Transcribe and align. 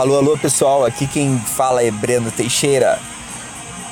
Alô, 0.00 0.16
alô 0.16 0.38
pessoal, 0.38 0.82
aqui 0.86 1.06
quem 1.06 1.38
fala 1.38 1.82
é 1.82 1.90
Breno 1.90 2.30
Teixeira, 2.30 2.98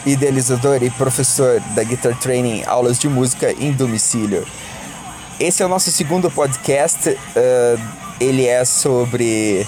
idealizador 0.07 0.83
e 0.83 0.89
professor 0.89 1.61
da 1.75 1.85
Guitar 1.85 2.19
Training 2.19 2.63
Aulas 2.65 2.99
de 2.99 3.07
Música 3.11 3.53
em 3.53 3.73
Domicílio. 3.73 4.47
Esse 5.39 5.63
é 5.63 5.67
o 5.67 5.69
nosso 5.69 5.91
segundo 5.91 6.31
podcast, 6.31 7.11
uh, 7.11 7.81
ele 8.19 8.47
é 8.47 8.65
sobre. 8.65 9.67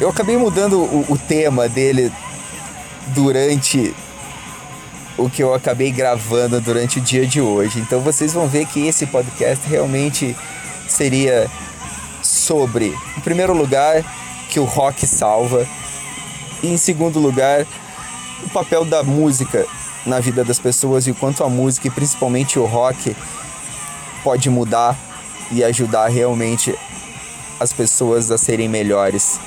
Eu 0.00 0.08
acabei 0.08 0.38
mudando 0.38 0.78
o, 0.78 1.04
o 1.10 1.18
tema 1.18 1.68
dele 1.68 2.10
durante 3.08 3.94
o 5.18 5.28
que 5.28 5.42
eu 5.42 5.52
acabei 5.52 5.92
gravando 5.92 6.62
durante 6.62 6.98
o 6.98 7.02
dia 7.02 7.26
de 7.26 7.42
hoje. 7.42 7.78
Então 7.78 8.00
vocês 8.00 8.32
vão 8.32 8.48
ver 8.48 8.64
que 8.64 8.86
esse 8.86 9.04
podcast 9.04 9.68
realmente 9.68 10.34
seria 10.88 11.46
sobre, 12.22 12.96
em 13.18 13.20
primeiro 13.20 13.52
lugar, 13.52 14.02
que 14.48 14.58
o 14.58 14.64
rock 14.64 15.06
salva, 15.06 15.66
e 16.62 16.68
em 16.68 16.76
segundo 16.76 17.18
lugar, 17.18 17.66
o 18.44 18.48
papel 18.50 18.84
da 18.84 19.02
música 19.02 19.66
na 20.06 20.20
vida 20.20 20.44
das 20.44 20.58
pessoas 20.58 21.06
e 21.06 21.10
o 21.10 21.14
quanto 21.14 21.44
a 21.44 21.48
música 21.48 21.88
e 21.88 21.90
principalmente 21.90 22.58
o 22.58 22.64
rock 22.64 23.14
pode 24.22 24.48
mudar 24.48 24.96
e 25.50 25.62
ajudar 25.62 26.08
realmente 26.08 26.74
as 27.60 27.72
pessoas 27.72 28.30
a 28.30 28.38
serem 28.38 28.68
melhores, 28.68 29.40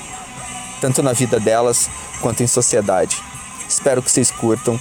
tanto 0.80 1.02
na 1.02 1.12
vida 1.12 1.40
delas 1.40 1.90
quanto 2.20 2.42
em 2.42 2.46
sociedade. 2.46 3.22
Espero 3.68 4.02
que 4.02 4.10
vocês 4.10 4.30
curtam. 4.30 4.78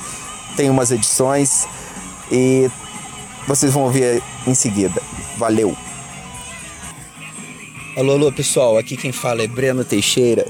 Tem 0.56 0.70
umas 0.70 0.92
edições 0.92 1.66
e 2.30 2.70
vocês 3.48 3.74
vão 3.74 3.84
ouvir 3.84 4.22
em 4.46 4.54
seguida. 4.54 5.02
Valeu! 5.38 5.81
Alô, 7.94 8.14
alô 8.14 8.32
pessoal, 8.32 8.78
aqui 8.78 8.96
quem 8.96 9.12
fala 9.12 9.44
é 9.44 9.48
Breno 9.48 9.84
Teixeira, 9.84 10.48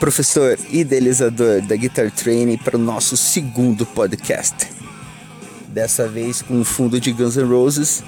professor 0.00 0.58
idealizador 0.68 1.62
da 1.62 1.76
Guitar 1.76 2.10
Training 2.10 2.56
para 2.56 2.76
o 2.76 2.80
nosso 2.80 3.16
segundo 3.16 3.86
podcast. 3.86 4.68
Dessa 5.68 6.08
vez 6.08 6.42
com 6.42 6.60
o 6.60 6.64
fundo 6.64 6.98
de 6.98 7.12
Guns 7.12 7.36
N' 7.36 7.44
Roses 7.44 8.02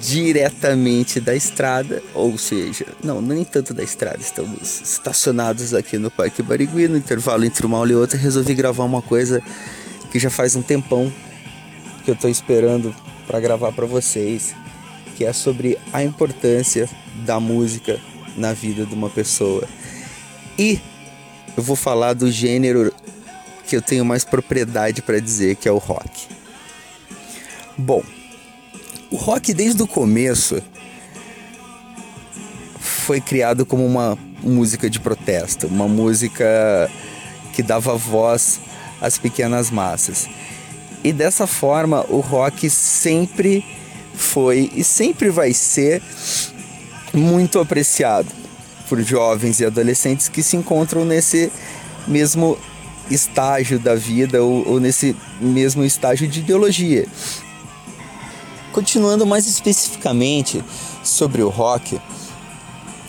diretamente 0.00 1.20
da 1.20 1.36
estrada, 1.36 2.02
ou 2.14 2.38
seja, 2.38 2.86
não, 3.04 3.20
nem 3.20 3.44
tanto 3.44 3.74
da 3.74 3.82
estrada, 3.82 4.20
estamos 4.20 4.80
estacionados 4.80 5.74
aqui 5.74 5.98
no 5.98 6.10
Parque 6.10 6.42
Barigui, 6.42 6.88
no 6.88 6.96
intervalo 6.96 7.44
entre 7.44 7.66
uma 7.66 7.76
aula 7.76 7.92
e 7.92 7.94
outra, 7.94 8.18
resolvi 8.18 8.54
gravar 8.54 8.84
uma 8.84 9.02
coisa 9.02 9.42
que 10.10 10.18
já 10.18 10.30
faz 10.30 10.56
um 10.56 10.62
tempão 10.62 11.12
que 12.06 12.10
eu 12.10 12.14
estou 12.14 12.30
esperando 12.30 12.96
para 13.26 13.38
gravar 13.38 13.70
para 13.72 13.84
vocês, 13.84 14.54
que 15.20 15.26
é 15.26 15.34
sobre 15.34 15.78
a 15.92 16.02
importância 16.02 16.88
da 17.26 17.38
música 17.38 18.00
na 18.38 18.54
vida 18.54 18.86
de 18.86 18.94
uma 18.94 19.10
pessoa. 19.10 19.68
E 20.58 20.80
eu 21.54 21.62
vou 21.62 21.76
falar 21.76 22.14
do 22.14 22.30
gênero 22.32 22.90
que 23.66 23.76
eu 23.76 23.82
tenho 23.82 24.02
mais 24.02 24.24
propriedade 24.24 25.02
para 25.02 25.20
dizer, 25.20 25.56
que 25.56 25.68
é 25.68 25.70
o 25.70 25.76
rock. 25.76 26.26
Bom, 27.76 28.02
o 29.10 29.16
rock 29.16 29.52
desde 29.52 29.82
o 29.82 29.86
começo 29.86 30.62
foi 32.78 33.20
criado 33.20 33.66
como 33.66 33.84
uma 33.84 34.16
música 34.42 34.88
de 34.88 34.98
protesto, 34.98 35.66
uma 35.66 35.86
música 35.86 36.90
que 37.52 37.62
dava 37.62 37.94
voz 37.94 38.58
às 39.02 39.18
pequenas 39.18 39.70
massas. 39.70 40.26
E 41.04 41.12
dessa 41.12 41.46
forma, 41.46 42.06
o 42.08 42.20
rock 42.20 42.70
sempre 42.70 43.62
foi 44.14 44.70
e 44.74 44.84
sempre 44.84 45.30
vai 45.30 45.52
ser 45.52 46.02
muito 47.12 47.58
apreciado 47.58 48.28
por 48.88 49.00
jovens 49.02 49.60
e 49.60 49.64
adolescentes 49.64 50.28
que 50.28 50.42
se 50.42 50.56
encontram 50.56 51.04
nesse 51.04 51.50
mesmo 52.06 52.58
estágio 53.10 53.78
da 53.78 53.94
vida 53.94 54.42
ou, 54.42 54.66
ou 54.66 54.80
nesse 54.80 55.16
mesmo 55.40 55.84
estágio 55.84 56.28
de 56.28 56.40
ideologia. 56.40 57.06
Continuando 58.72 59.26
mais 59.26 59.46
especificamente 59.46 60.64
sobre 61.02 61.42
o 61.42 61.48
rock, 61.48 62.00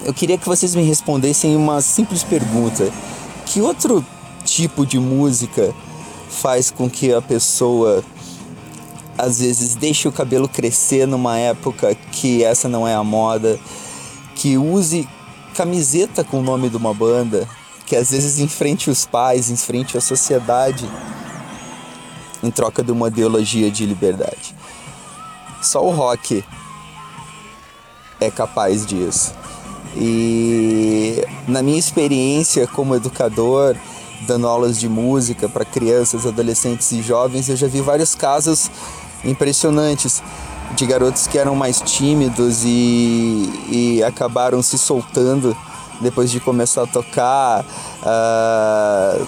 eu 0.03 0.13
queria 0.13 0.37
que 0.37 0.47
vocês 0.47 0.73
me 0.73 0.83
respondessem 0.83 1.55
uma 1.55 1.81
simples 1.81 2.23
pergunta: 2.23 2.91
que 3.45 3.61
outro 3.61 4.03
tipo 4.43 4.85
de 4.85 4.99
música 4.99 5.73
faz 6.29 6.71
com 6.71 6.89
que 6.89 7.13
a 7.13 7.21
pessoa 7.21 8.03
às 9.21 9.39
vezes 9.39 9.75
deixe 9.75 10.07
o 10.07 10.11
cabelo 10.11 10.49
crescer 10.49 11.05
numa 11.05 11.37
época 11.37 11.95
que 12.11 12.43
essa 12.43 12.67
não 12.67 12.87
é 12.87 12.95
a 12.95 13.03
moda, 13.03 13.59
que 14.35 14.57
use 14.57 15.07
camiseta 15.53 16.23
com 16.23 16.39
o 16.39 16.43
nome 16.43 16.69
de 16.69 16.77
uma 16.77 16.91
banda, 16.91 17.47
que 17.85 17.95
às 17.95 18.09
vezes 18.09 18.39
enfrente 18.39 18.89
os 18.89 19.05
pais, 19.05 19.51
enfrente 19.51 19.95
a 19.95 20.01
sociedade 20.01 20.89
em 22.41 22.49
troca 22.49 22.83
de 22.83 22.91
uma 22.91 23.09
ideologia 23.09 23.69
de 23.69 23.85
liberdade. 23.85 24.55
Só 25.61 25.85
o 25.85 25.91
rock 25.91 26.43
é 28.19 28.31
capaz 28.31 28.87
disso. 28.87 29.35
E 29.95 31.23
na 31.47 31.61
minha 31.61 31.77
experiência 31.77 32.65
como 32.65 32.95
educador, 32.95 33.75
dando 34.25 34.47
aulas 34.47 34.79
de 34.79 34.89
música 34.89 35.47
para 35.47 35.63
crianças, 35.63 36.25
adolescentes 36.25 36.91
e 36.91 37.03
jovens, 37.03 37.49
eu 37.49 37.55
já 37.55 37.67
vi 37.67 37.81
vários 37.81 38.15
casos 38.15 38.71
impressionantes 39.23 40.21
de 40.75 40.85
garotos 40.85 41.27
que 41.27 41.37
eram 41.37 41.55
mais 41.55 41.81
tímidos 41.81 42.63
e, 42.63 43.49
e 43.69 44.03
acabaram 44.03 44.61
se 44.61 44.77
soltando 44.77 45.55
depois 45.99 46.31
de 46.31 46.39
começar 46.39 46.83
a 46.83 46.87
tocar. 46.87 47.65
Uh, 48.01 49.27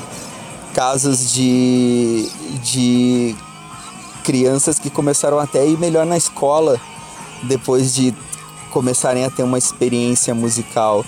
casos 0.73 1.31
de, 1.31 2.29
de 2.63 3.35
crianças 4.23 4.79
que 4.79 4.89
começaram 4.89 5.39
até 5.39 5.59
a 5.59 5.65
ir 5.65 5.77
melhor 5.77 6.05
na 6.05 6.17
escola 6.17 6.79
depois 7.43 7.93
de 7.93 8.13
começarem 8.71 9.23
a 9.23 9.29
ter 9.29 9.43
uma 9.43 9.57
experiência 9.57 10.33
musical. 10.33 11.05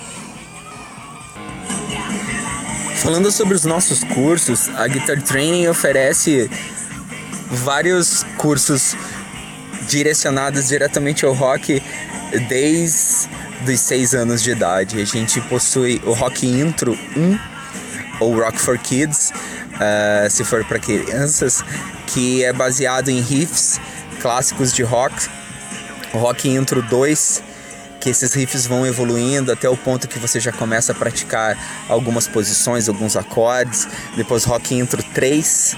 Falando 2.97 3.31
sobre 3.31 3.55
os 3.55 3.65
nossos 3.65 4.03
cursos, 4.03 4.69
a 4.75 4.87
Guitar 4.87 5.21
Training 5.21 5.67
oferece 5.67 6.49
vários 7.55 8.23
cursos 8.37 8.95
direcionados 9.87 10.67
diretamente 10.67 11.25
ao 11.25 11.33
rock 11.33 11.81
desde 12.47 13.29
os 13.67 13.79
seis 13.79 14.13
anos 14.13 14.41
de 14.43 14.51
idade. 14.51 15.01
A 15.01 15.05
gente 15.05 15.39
possui 15.41 16.01
o 16.05 16.13
Rock 16.13 16.47
Intro 16.47 16.97
1 17.15 17.39
ou 18.19 18.37
Rock 18.39 18.59
for 18.59 18.77
Kids, 18.77 19.31
uh, 19.75 20.29
se 20.29 20.43
for 20.43 20.63
para 20.65 20.79
crianças, 20.79 21.63
que 22.07 22.43
é 22.43 22.53
baseado 22.53 23.09
em 23.09 23.21
riffs 23.21 23.79
clássicos 24.21 24.73
de 24.73 24.83
rock. 24.83 25.13
O 26.13 26.17
Rock 26.17 26.49
Intro 26.49 26.81
2, 26.81 27.43
que 27.99 28.09
esses 28.09 28.33
riffs 28.33 28.65
vão 28.65 28.85
evoluindo 28.85 29.51
até 29.51 29.67
o 29.69 29.75
ponto 29.75 30.07
que 30.07 30.17
você 30.17 30.39
já 30.39 30.51
começa 30.51 30.91
a 30.91 30.95
praticar 30.95 31.57
algumas 31.89 32.27
posições, 32.27 32.87
alguns 32.87 33.15
acordes. 33.17 33.87
Depois 34.15 34.43
Rock 34.45 34.75
Intro 34.75 35.03
3, 35.13 35.75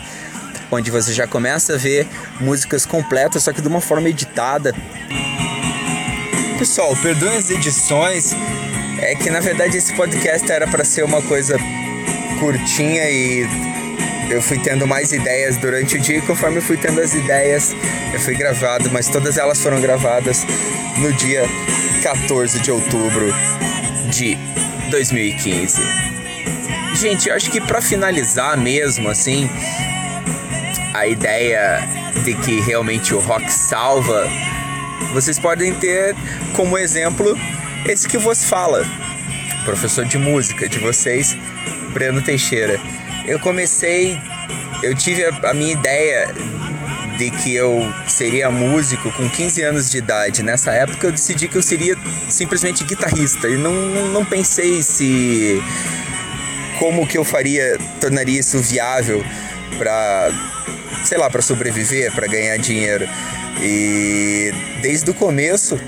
onde 0.72 0.92
você 0.92 1.14
já 1.14 1.28
começa 1.28 1.76
a 1.76 1.78
ver 1.78 2.08
músicas 2.40 2.86
completas, 2.86 3.44
só 3.44 3.54
que 3.54 3.62
de 3.62 3.68
uma 3.68 3.82
forma 3.82 4.10
editada. 4.10 4.74
Pessoal, 6.58 6.96
perdoem 6.96 7.38
as 7.38 7.50
edições, 7.50 8.34
é 9.00 9.16
que 9.16 9.30
na 9.30 9.40
verdade 9.40 9.78
esse 9.78 9.94
podcast 9.94 10.52
era 10.52 10.68
para 10.68 10.84
ser 10.84 11.04
uma 11.04 11.22
coisa 11.22 11.58
curtinha 12.40 13.10
e 13.10 13.48
eu 14.30 14.42
fui 14.42 14.60
tendo 14.60 14.86
mais 14.86 15.12
ideias 15.12 15.58
durante 15.58 15.96
o 15.96 16.00
dia 16.00 16.18
e 16.18 16.22
conforme 16.22 16.58
eu 16.58 16.62
fui 16.62 16.78
tendo 16.78 17.00
as 17.00 17.14
ideias, 17.14 17.76
eu 18.14 18.20
fui 18.20 18.36
gravado, 18.36 18.90
mas 18.92 19.08
todas 19.08 19.38
elas 19.38 19.62
foram 19.62 19.80
gravadas 19.80 20.46
no 20.98 21.14
dia 21.14 21.44
14 22.04 22.60
de 22.60 22.72
outubro 22.72 23.34
de 24.10 24.38
2015. 24.90 25.82
Gente, 26.96 27.30
eu 27.30 27.36
acho 27.36 27.52
que 27.52 27.62
para 27.62 27.82
finalizar 27.82 28.58
mesmo 28.58 29.10
assim, 29.10 29.50
a 30.98 31.08
ideia 31.08 31.80
de 32.24 32.34
que 32.34 32.60
realmente 32.60 33.14
o 33.14 33.20
rock 33.20 33.52
salva, 33.52 34.28
vocês 35.14 35.38
podem 35.38 35.74
ter 35.76 36.16
como 36.56 36.78
exemplo 36.78 37.38
esse 37.86 38.08
que 38.08 38.18
vos 38.18 38.44
fala, 38.44 38.84
professor 39.64 40.06
de 40.06 40.18
música 40.18 40.68
de 40.68 40.80
vocês, 40.80 41.38
Breno 41.94 42.22
Teixeira. 42.22 42.80
Eu 43.28 43.40
comecei, 43.40 44.20
eu 44.82 44.96
tive 44.96 45.24
a, 45.24 45.52
a 45.52 45.54
minha 45.54 45.74
ideia 45.74 46.34
de 47.18 47.30
que 47.30 47.54
eu 47.54 47.82
seria 48.08 48.50
músico 48.50 49.12
com 49.12 49.30
15 49.30 49.62
anos 49.62 49.92
de 49.92 50.00
idade. 50.00 50.42
Nessa 50.42 50.72
época 50.72 51.08
eu 51.08 51.12
decidi 51.12 51.48
que 51.48 51.58
eu 51.58 51.64
seria 51.64 51.96
simplesmente 52.28 52.84
guitarrista 52.84 53.48
e 53.48 53.56
não, 53.56 53.72
não 54.12 54.26
pensei 54.26 54.82
se 54.82 55.62
como 56.80 57.06
que 57.06 57.18
eu 57.18 57.24
faria, 57.24 57.78
tornaria 58.00 58.40
isso 58.40 58.60
viável 58.60 59.24
para 59.78 60.32
sei 61.04 61.18
lá, 61.18 61.30
para 61.30 61.42
sobreviver, 61.42 62.12
para 62.12 62.28
ganhar 62.28 62.58
dinheiro. 62.58 63.08
E 63.62 64.52
desde 64.82 65.10
o 65.10 65.14
começo 65.14 65.80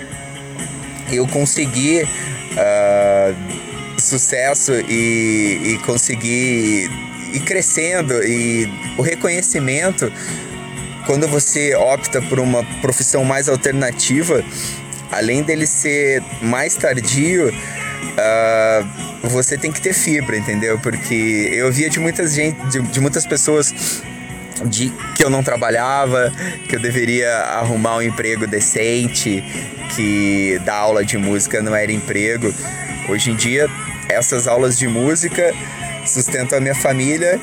eu 1.12 1.28
consegui 1.28 2.04
uh, 2.04 4.00
sucesso 4.00 4.74
e, 4.88 5.74
e 5.74 5.80
conseguir 5.86 6.90
ir 7.34 7.40
crescendo 7.42 8.14
e 8.24 8.68
o 8.98 9.02
reconhecimento 9.02 10.12
quando 11.06 11.28
você 11.28 11.76
opta 11.76 12.22
por 12.22 12.40
uma 12.40 12.64
profissão 12.82 13.24
mais 13.24 13.50
alternativa, 13.50 14.44
além 15.12 15.42
dele 15.42 15.66
ser 15.66 16.24
mais 16.42 16.76
tardio, 16.76 17.52
uh, 18.20 19.28
você 19.28 19.58
tem 19.58 19.72
que 19.72 19.82
ter 19.82 19.94
fibra, 19.94 20.38
entendeu? 20.38 20.80
Porque 20.80 21.50
eu 21.54 21.72
via 21.72 21.90
de 21.90 22.00
muitas 22.00 22.34
gente, 22.34 22.58
de, 22.68 22.82
de 22.82 23.00
muitas 23.00 23.26
pessoas 23.26 24.04
de 24.66 24.92
que 25.16 25.24
eu 25.24 25.30
não 25.30 25.44
trabalhava, 25.44 26.32
que 26.68 26.76
eu 26.76 26.80
deveria 26.80 27.34
arrumar 27.38 27.98
um 27.98 28.02
emprego 28.02 28.46
decente, 28.46 29.44
que 29.96 30.60
dar 30.66 30.76
aula 30.76 31.06
de 31.06 31.18
música 31.18 31.62
não 31.62 31.76
era 31.76 31.92
emprego. 31.92 32.54
Hoje 33.08 33.32
em 33.32 33.36
dia, 33.36 33.68
essas 34.08 34.48
aulas 34.48 34.78
de 34.78 34.88
música 34.88 35.54
sustentam 36.06 36.58
a 36.58 36.62
minha 36.62 36.76
família 36.76 37.40